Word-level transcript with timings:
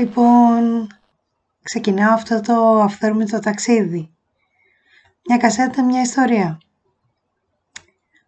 Λοιπόν, 0.00 0.86
ξεκινάω 1.62 2.12
αυτό 2.12 2.40
το 2.40 2.80
αυθόρμητο 2.80 3.38
ταξίδι. 3.38 4.14
Μια 5.28 5.36
κασέτα, 5.36 5.84
μια 5.84 6.00
ιστορία. 6.00 6.60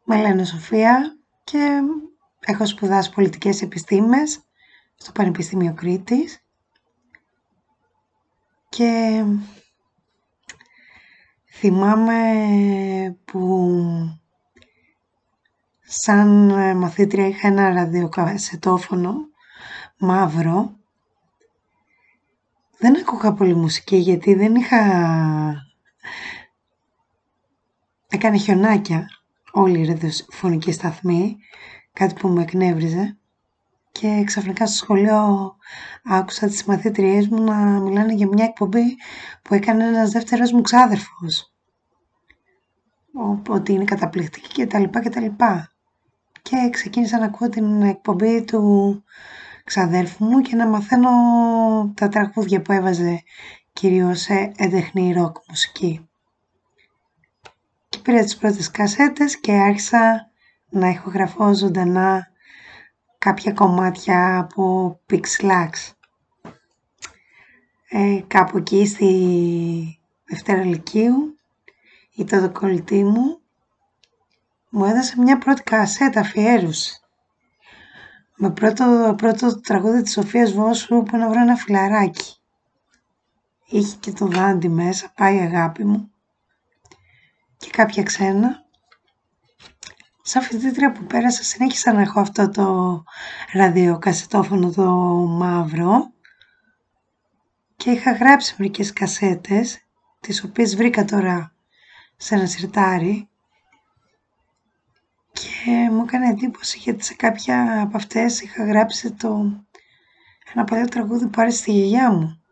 Με 0.05 0.21
λένε 0.21 0.45
Σοφία 0.45 1.17
και 1.45 1.81
έχω 2.41 2.67
σπουδάσει 2.67 3.13
πολιτικές 3.13 3.63
επιστήμες 3.63 4.41
στο 4.97 5.13
Πανεπιστήμιο 5.13 5.75
Κρήτης 5.75 6.45
και 8.69 9.25
θυμάμαι 11.51 12.23
που 13.25 13.71
σαν 15.83 16.29
μαθήτρια 16.77 17.27
είχα 17.27 17.49
ένα 17.49 17.73
ραδιοκασετόφωνο 17.73 19.15
μαύρο 19.99 20.81
δεν 22.83 22.97
άκουγα 22.97 23.33
πολύ 23.33 23.55
μουσική 23.55 23.97
γιατί 23.97 24.35
δεν 24.35 24.55
είχα... 24.55 24.81
Έκανε 28.09 28.39
χιονάκια 28.39 29.07
όλη 29.53 29.81
η 29.81 29.85
ραδιοφωνική 29.85 30.73
σταθμή, 30.73 31.37
κάτι 31.93 32.15
που 32.15 32.29
με 32.29 32.43
εκνεύριζε. 32.43 33.19
Και 33.93 34.23
ξαφνικά 34.27 34.67
στο 34.67 34.77
σχολείο 34.77 35.55
άκουσα 36.05 36.47
τις 36.47 36.65
μαθήτριές 36.65 37.29
μου 37.29 37.43
να 37.43 37.55
μιλάνε 37.81 38.15
για 38.15 38.27
μια 38.27 38.45
εκπομπή 38.45 38.97
που 39.43 39.55
έκανε 39.55 39.85
ένας 39.85 40.11
δεύτερος 40.11 40.53
μου 40.53 40.61
ξάδερφος. 40.61 41.53
Ότι 43.49 43.73
είναι 43.73 43.85
καταπληκτική 43.85 44.49
και 44.49 44.67
τα 44.67 44.79
λοιπά 44.79 45.03
και 45.03 45.11
τα 45.11 45.21
λοιπά. 45.21 45.73
Και 46.43 46.69
ξεκίνησα 46.71 47.19
να 47.19 47.25
ακούω 47.25 47.49
την 47.49 47.83
εκπομπή 47.83 48.45
του 48.45 49.05
ξαδέρφου 49.65 50.25
μου 50.25 50.41
και 50.41 50.57
να 50.57 50.67
μαθαίνω 50.67 51.11
τα 51.95 52.09
τραγούδια 52.09 52.63
που 52.63 52.73
έβαζε 52.73 53.23
κυρίως 53.73 54.21
σε 54.21 54.53
έντεχνη 54.57 55.13
ροκ 55.13 55.37
μουσική. 55.49 56.09
Και 57.89 57.99
πήρα 57.99 58.23
τις 58.23 58.37
πρώτες 58.37 58.71
κασέτες 58.71 59.41
και 59.41 59.53
άρχισα 59.53 60.31
να 60.69 60.89
ηχογραφώ 60.89 61.55
ζωντανά 61.55 62.29
κάποια 63.19 63.53
κομμάτια 63.53 64.39
από 64.39 65.01
Pixlax. 65.11 65.71
Ε, 67.89 68.21
κάπου 68.27 68.57
εκεί 68.57 68.87
στη 68.87 70.01
Δευτέρα 70.25 70.65
Λυκείου 70.65 71.37
η 72.15 72.25
τότε 72.25 72.49
κολλητή 72.49 73.05
μου 73.05 73.41
μου 74.71 74.85
έδωσε 74.85 75.21
μια 75.21 75.39
πρώτη 75.39 75.63
κασέτα 75.63 76.21
αφιέρωση 76.21 77.02
με 78.37 78.51
πρώτο, 78.51 79.15
πρώτο 79.17 79.61
τραγούδι 79.61 80.03
της 80.03 80.13
Σοφίας 80.13 80.53
Βόσου 80.53 81.03
που 81.03 81.17
να 81.17 81.29
βρω 81.29 81.41
ένα 81.41 81.57
φιλαράκι. 81.57 82.37
Είχε 83.67 83.97
και 84.01 84.13
το 84.13 84.27
δάντι 84.27 84.69
μέσα, 84.69 85.13
πάει 85.17 85.39
αγάπη 85.39 85.85
μου 85.85 86.11
και 87.57 87.71
κάποια 87.71 88.03
ξένα. 88.03 88.65
Σαν 90.23 90.43
φοιτήτρια 90.43 90.93
που 90.93 91.05
πέρασα 91.05 91.43
συνέχισα 91.43 91.93
να 91.93 92.01
έχω 92.01 92.21
αυτό 92.21 92.49
το 92.49 93.03
ραδιοκασετόφωνο 93.53 94.71
το 94.71 94.91
μαύρο 95.29 96.13
και 97.77 97.91
είχα 97.91 98.13
γράψει 98.13 98.55
μερικές 98.59 98.93
κασέτες 98.93 99.87
τις 100.21 100.45
οποίες 100.45 100.77
βρήκα 100.77 101.05
τώρα 101.05 101.55
σε 102.17 102.35
ένα 102.35 102.47
σιρτάρι 102.47 103.29
και 105.43 105.89
μου 105.91 106.03
έκανε 106.03 106.29
εντύπωση 106.29 106.79
γιατί 106.79 107.05
σε 107.05 107.15
κάποια 107.15 107.83
από 107.83 107.97
αυτές 107.97 108.41
είχα 108.41 108.65
γράψει 108.65 109.13
το 109.13 109.63
ένα 110.55 110.65
παλιό 110.65 110.85
τραγούδι 110.85 111.27
που 111.27 111.41
άρεσε 111.41 111.57
στη 111.57 111.73
γιαγιά 111.73 112.13
μου. 112.13 112.43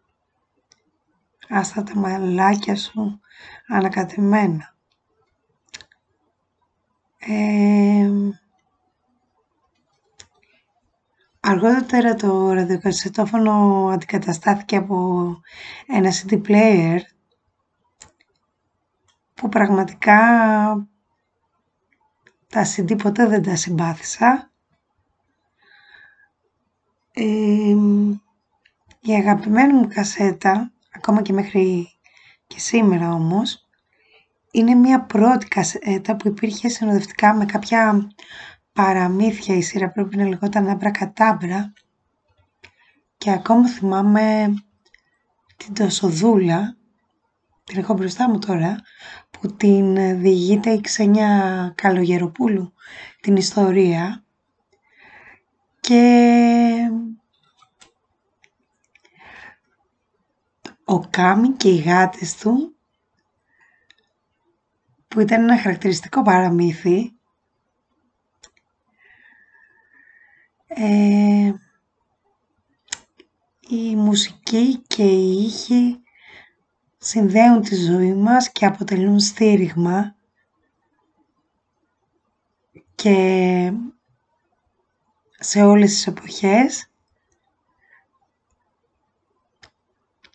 Άστα 1.49 1.83
τα 1.83 1.97
μαλάκια 1.97 2.77
σου 2.77 3.21
ανακατεμένα. 3.69 4.75
Ε, 7.19 8.11
αργότερα 11.41 12.15
το 12.15 12.53
ραδιοκασετόφωνο 12.53 13.87
αντικαταστάθηκε 13.93 14.77
από 14.77 15.37
ένα 15.87 16.11
CD 16.11 16.43
player 16.47 16.99
που 19.35 19.49
πραγματικά 19.49 20.21
τα 22.51 22.65
CD 22.65 23.03
ποτέ 23.03 23.27
δεν 23.27 23.43
τα 23.43 23.57
συμπάθησα. 23.57 24.53
η 29.01 29.13
αγαπημένη 29.13 29.73
μου 29.73 29.89
κασέτα, 29.89 30.73
ακόμα 30.91 31.23
και 31.23 31.33
μέχρι 31.33 31.89
και 32.47 32.59
σήμερα 32.59 33.13
όμως, 33.13 33.69
είναι 34.51 34.75
μια 34.75 35.01
πρώτη 35.01 35.47
κασέτα 35.49 36.17
που 36.17 36.29
υπήρχε 36.29 36.69
συνοδευτικά 36.69 37.35
με 37.35 37.45
κάποια 37.47 38.11
παραμύθια. 38.73 39.57
Η 39.57 39.63
σειρά 39.63 39.91
πρέπει 39.91 40.17
να 40.17 40.29
λεγόταν 40.29 40.69
Άμπρα 40.69 40.91
Κατάμπρα 40.91 41.73
και 43.17 43.31
ακόμα 43.31 43.69
θυμάμαι 43.69 44.55
την 45.57 45.75
Τοσοδούλα. 45.75 46.77
Την 47.65 47.79
έχω 47.79 47.95
μπροστά 47.95 48.31
μου 48.31 48.39
τώρα, 48.39 48.77
που 49.41 49.57
την 49.57 50.21
διηγείται 50.21 50.71
η 50.71 50.81
Ξένια 50.81 51.73
Καλογεροπούλου 51.77 52.73
την 53.21 53.37
ιστορία. 53.37 54.25
Και 55.81 56.91
ο 60.85 61.01
Κάμι 61.01 61.49
και 61.49 61.69
οι 61.69 61.77
γάτες 61.77 62.37
του 62.37 62.75
που 65.09 65.21
ήταν 65.21 65.43
ένα 65.43 65.59
χαρακτηριστικό 65.59 66.23
παραμύθι 66.23 67.15
ε, 70.67 71.53
η 73.69 73.97
μουσική 73.97 74.83
και 74.87 75.05
η 75.05 75.43
ήχη 75.43 76.00
συνδέουν 77.03 77.61
τη 77.63 77.75
ζωή 77.75 78.15
μας 78.15 78.53
και 78.53 78.67
αποτελούν 78.67 79.21
στήριγμα 79.21 80.15
και 82.95 83.73
σε 85.39 85.63
όλες 85.63 85.91
τις 85.91 86.07
εποχές. 86.07 86.91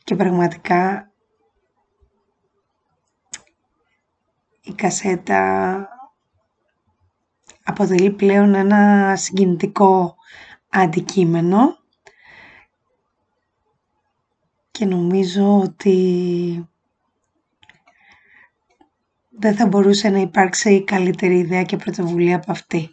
Και 0.04 0.16
πραγματικά 0.16 1.12
η 4.62 4.74
κασέτα 4.74 5.88
αποτελεί 7.64 8.12
πλέον 8.12 8.54
ένα 8.54 9.16
συγκινητικό 9.16 10.16
αντικείμενο 10.70 11.78
και 14.78 14.86
νομίζω 14.86 15.60
ότι 15.60 16.70
δεν 19.30 19.56
θα 19.56 19.68
μπορούσε 19.68 20.10
να 20.10 20.20
υπάρξει 20.20 20.84
καλύτερη 20.84 21.38
ιδέα 21.38 21.64
και 21.64 21.78
πρωτοβουλία 21.78 22.36
από 22.36 22.52
αυτή. 22.52 22.90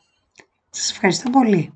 Σας 0.71 0.91
ευχαριστώ 0.91 1.31
πολύ. 1.31 1.73